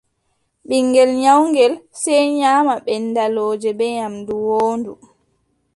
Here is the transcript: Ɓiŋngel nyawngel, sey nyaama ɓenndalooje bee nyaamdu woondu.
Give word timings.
Ɓiŋngel 0.67 1.09
nyawngel, 1.21 1.73
sey 2.01 2.25
nyaama 2.39 2.73
ɓenndalooje 2.85 3.69
bee 3.79 3.93
nyaamdu 3.95 4.33
woondu. 4.47 4.93